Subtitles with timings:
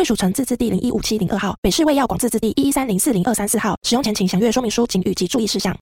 [0.00, 3.76] 贵属城自治地零一五七零二号，北市卫药广自治地一一三零四零二三四号。
[3.82, 5.76] 使用前请详阅说明书、警语及注意事项。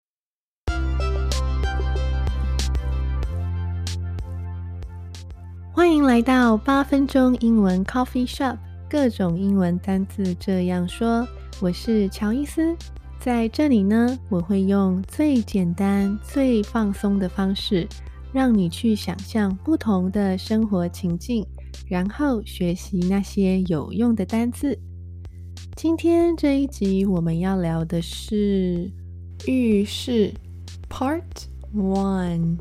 [5.72, 8.58] 欢迎来到八分钟英文 Coffee Shop，
[8.90, 11.24] 各种英文单字这样说。
[11.60, 12.76] 我是乔伊斯，
[13.20, 17.88] 在这里呢，我会用最简单、最放松的方式，
[18.32, 21.46] 让你去想象不同的生活情境。
[21.86, 24.78] 然后学习那些有用的单词。
[25.76, 28.90] 今天这一集我们要聊的是
[29.46, 30.34] 浴室
[30.88, 31.22] Part
[31.74, 32.58] One。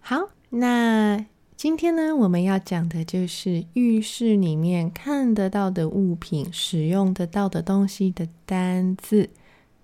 [0.00, 9.30] 好，那今天呢，我们要讲的就是浴室里面看得到的物品、使用得到的东西的单字。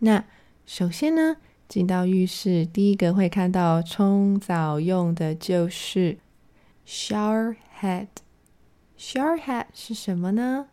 [0.00, 0.24] 那
[0.66, 1.36] 首先呢，
[1.68, 6.18] 进到浴室，第一个会看到冲澡用的就是
[6.86, 8.08] shower head。
[8.98, 10.66] shower head 是什么呢？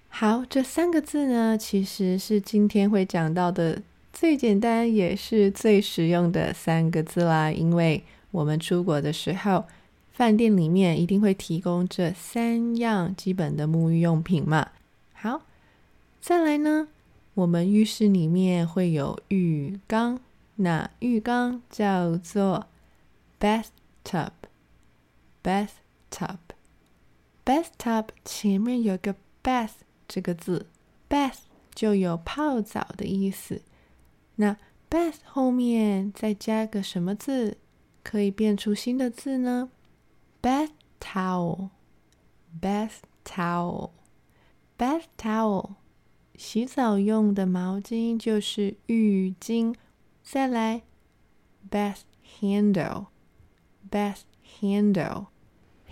[0.09, 3.81] 好，这三个字呢，其实是今天会讲到的
[4.13, 7.51] 最简单也是最实用的三个字啦。
[7.51, 9.65] 因为我们出国的时候，
[10.13, 14.69] 饭店里面一定会提供这三样基本的沐浴用品嘛。
[15.15, 15.43] 好，
[16.21, 16.89] 再来呢，
[17.35, 20.19] 我们浴室里面会有浴缸，
[20.57, 22.67] 那浴缸叫做
[23.41, 26.39] bathtub，bathtub。
[27.45, 29.73] Bathtub 前面有个 bath
[30.07, 30.69] 这个字
[31.09, 31.39] ，bath
[31.75, 33.63] 就有泡澡的意思。
[34.37, 34.57] 那
[34.89, 37.59] bath 后面再加个什么字，
[38.05, 39.71] 可以变出新的字呢
[40.41, 40.71] ？bath
[41.01, 45.71] towel，bath towel，bath towel，
[46.37, 49.75] 洗澡用的毛巾就是浴巾。
[50.23, 50.83] 再来
[51.69, 52.03] ，bath
[52.41, 54.21] handle，bath
[54.61, 55.27] handle。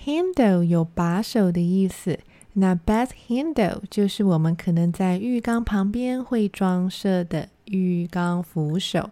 [0.04, 2.18] Handle 有把手的意思，
[2.54, 9.10] 那 bath handle 就是我们可能在浴缸旁边会装设的浴缸扶手。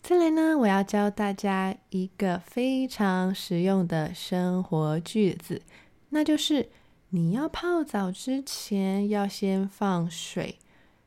[0.00, 5.60] 再来呢，我要教大家一个非常实用的生活句子，
[6.08, 6.70] 那就是
[7.10, 10.58] 你要泡澡之前要先放水，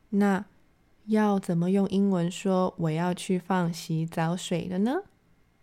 [0.09, 0.45] 那
[1.05, 5.01] 要怎么用英文说我要去放洗澡水的呢？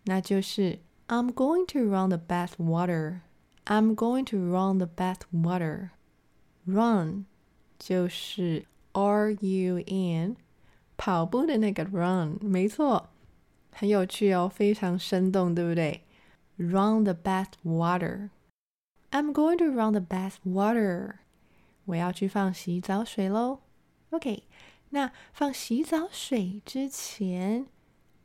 [0.05, 3.21] 那就是 I'm going to run the bath water。
[3.66, 5.92] I'm going to run the bath water.
[6.66, 7.26] Run
[7.78, 10.36] 就是 R U N
[10.98, 13.10] 跑步的那个 run，没错，
[13.72, 16.04] 很有趣哦，非常生动，对不对？
[16.58, 18.30] Run the bath water.
[19.12, 21.20] I'm going to run the bath water.
[21.86, 23.62] 我要去放洗澡水喽。
[24.10, 24.44] OK，
[24.90, 27.68] 那放洗澡水之前，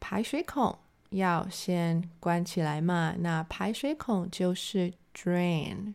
[0.01, 0.79] 排水孔
[1.10, 3.16] 要先关起来嘛？
[3.20, 4.94] 那排水孔就是。
[5.12, 5.90] Drain，drain，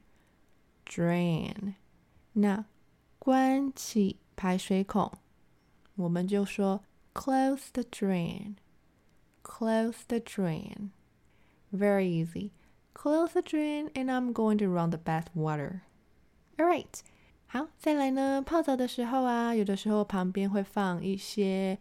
[2.32, 2.66] 那
[3.18, 5.10] 关起排水孔，
[5.94, 6.82] 我们就说
[7.14, 8.56] close the drain，close
[10.08, 15.80] the drain，very easy，close the drain and I'm going to run the bath water.
[16.58, 17.00] Alright，
[17.46, 21.78] 好，再来呢，泡澡的时候啊，有的时候旁边会放一些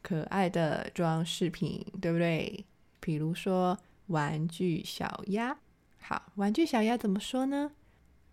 [0.00, 2.64] 可爱的装饰品，对不对？
[3.04, 5.58] 比如说玩具小鸭。
[6.00, 7.72] 好，玩具小鸭怎么说呢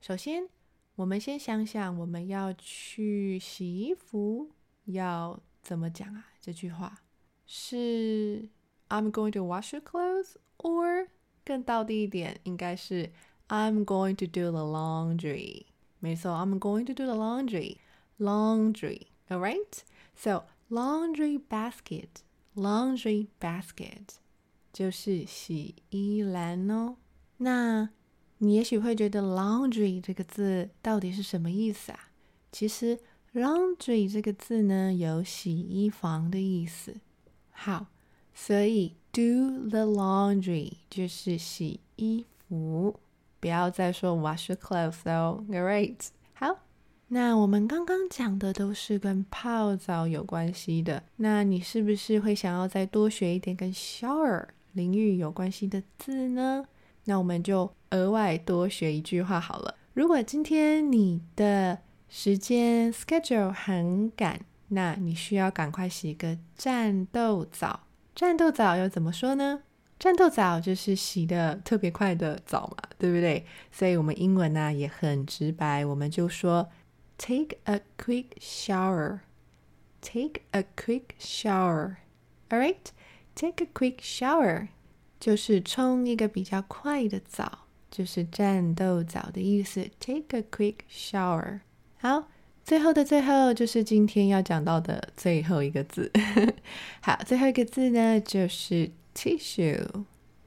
[0.00, 0.48] 首先，
[0.96, 4.50] 我们先想想我们要去洗衣服
[4.86, 6.26] 要怎么讲啊？
[6.40, 7.04] 这句话
[7.46, 8.48] 是
[8.88, 11.06] "I'm going to wash your clothes"，or
[11.45, 13.11] 更道地一点，应该是
[13.47, 15.65] "I'm going to do the laundry"。
[15.99, 17.77] 没错，I'm going to do the laundry.
[18.17, 19.07] Laundry.
[19.29, 19.79] All right.
[20.15, 22.07] So laundry basket,
[22.55, 24.15] laundry basket
[24.71, 26.97] 就是洗衣篮哦。
[27.37, 27.89] 那
[28.37, 32.11] 你也许会觉得 laundry 这个字到底是什么意思啊？
[32.51, 32.99] 其实
[33.33, 36.95] laundry 这个字呢，有洗衣房的意思。
[37.51, 37.87] 好，
[38.38, 43.00] 所以 do the laundry 就是洗衣服，
[43.40, 45.42] 不要再说 wash your clothes 哦。
[45.48, 45.96] All right，
[46.34, 46.58] 好。
[47.08, 56.66] 那我们刚刚讲的都是跟泡澡有关系的，那你是不是会想要再多学一点跟 shower 淋浴有关系的字呢？
[57.04, 59.76] 那我们就额外多学一句话好了。
[59.94, 61.78] 如果今天你的
[62.08, 67.85] 时间 schedule 很赶，那你需要赶快洗个战斗澡。
[68.16, 69.62] 战斗澡又怎么说呢？
[69.96, 73.46] 战斗澡就是洗的特别快的澡嘛，对不对？
[73.70, 76.68] 所以我们英文呢也很直白，我们就说。
[77.18, 79.20] Take a quick shower.
[80.02, 81.96] Take a quick shower.
[82.50, 82.90] All right.
[83.34, 84.68] Take a quick shower.
[85.18, 87.60] 就是冲一个比较快的澡，
[87.90, 89.88] 就是战斗澡的意思。
[89.98, 91.60] Take a quick shower.
[91.96, 92.28] 好，
[92.66, 96.10] 最后的最后就是今天要讲到的最后一个字。
[97.00, 99.86] 好，最后一个字呢就是 tissue。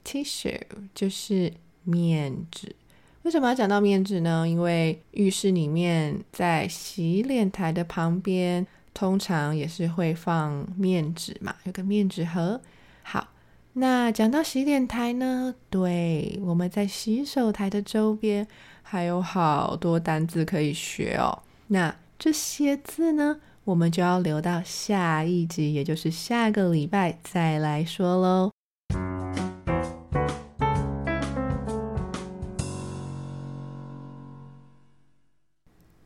[0.04, 0.60] Tissue
[0.94, 1.50] 就是
[1.82, 2.76] 面纸。
[3.22, 4.46] 为什么要讲到面纸呢？
[4.46, 12.60] 因为浴室里面在洗脸台的旁边，通常也是会放面纸嘛，有个面纸盒。
[13.02, 13.28] 好，
[13.72, 18.46] 那讲到洗脸台呢，对，我们在洗手台的周边
[18.82, 21.42] 还有好多单字可以学哦。
[21.68, 28.50] 那这些字呢，我们就要留到下一集，也就是下个礼拜再来说喽。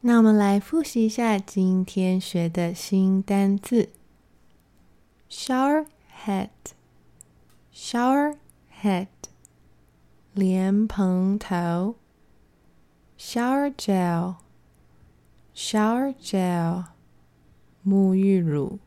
[0.02, 3.88] 那我们来复习一下今天学的新单字
[5.28, 5.86] ：shower
[6.24, 8.36] head，shower
[8.80, 9.08] head，
[10.32, 11.96] 莲蓬头
[13.18, 14.36] ；shower gel
[15.53, 16.85] gel，shower gel，
[17.85, 18.79] 沐浴乳；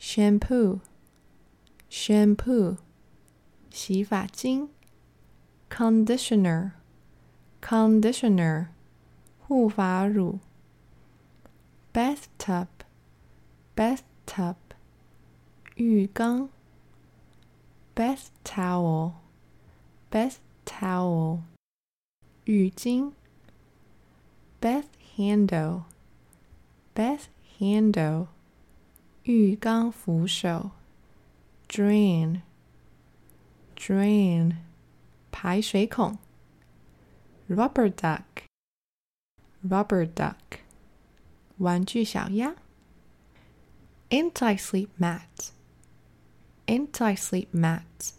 [0.00, 2.76] shampoo，shampoo，
[3.70, 4.68] 洗发精；
[5.70, 8.66] conditioner，conditioner。
[9.48, 10.40] 护发乳，
[11.94, 14.56] bathtub，bathtub，
[15.76, 16.48] 浴缸，
[17.94, 21.42] bath towel，bath towel，
[22.42, 23.12] 浴巾，
[24.60, 24.86] bath
[25.20, 27.28] handle，bath
[27.58, 28.28] handle，
[29.24, 30.70] 浴缸扶手，
[31.68, 34.56] drain，drain，
[35.30, 36.18] 排水孔，
[37.48, 40.60] rubber duck。Rubber duck，
[41.56, 42.54] 玩具小鸭。
[44.10, 48.12] Anti-slip mat，anti-slip mat，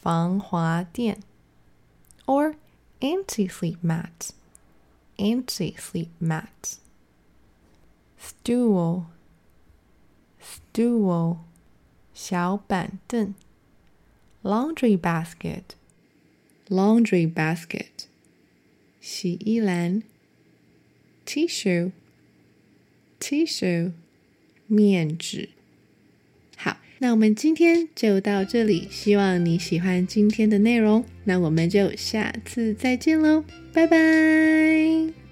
[0.00, 1.22] 防滑垫，
[2.26, 2.54] or
[3.00, 4.30] anti-sleep mat,
[5.18, 6.78] anti-sleep mat.
[8.18, 9.06] Stool,
[10.40, 11.38] stool,
[12.14, 13.34] 小板凳。
[14.42, 15.76] Laundry basket,
[16.68, 18.06] laundry basket,
[19.00, 20.02] 洗衣篮。
[21.24, 21.92] Tissue,
[23.20, 23.92] tissue,
[24.66, 25.50] 面纸。
[26.99, 28.87] 那我们今天就到这里。
[28.89, 31.03] 希望你喜欢今天的内容。
[31.23, 35.26] 那我们就下次再见喽，拜拜。